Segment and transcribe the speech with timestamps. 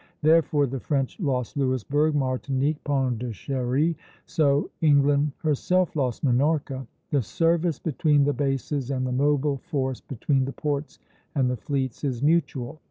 [0.23, 6.87] Therefore the French lost Louisburg, Martinique, Pondicherry; so England herself lost Minorca.
[7.11, 10.97] The service between the bases and the mobile force between the ports
[11.35, 12.79] and the fleets is mutual.